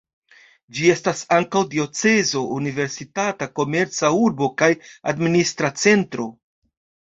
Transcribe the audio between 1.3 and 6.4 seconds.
ankaŭ diocezo, universitata, komerca urbo kaj administra centro.